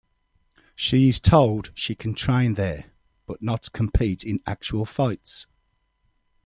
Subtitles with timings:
[0.75, 2.85] She is told she can train there,
[3.27, 5.45] but not compete in actual fights.